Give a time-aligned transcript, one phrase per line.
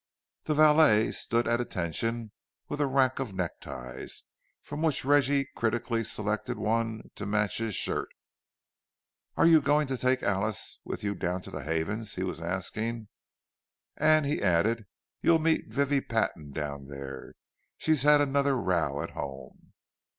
[0.45, 2.31] The valet stood at attention
[2.67, 4.23] with a rack of neckties,
[4.59, 8.07] from which Reggie critically selected one to match his shirt.
[9.37, 13.09] "Are you going to take Alice with you down to the Havens's?" he was asking;
[13.95, 14.87] and he added,
[15.21, 19.73] "You'll meet Vivie Patton down there—she's had another row at home."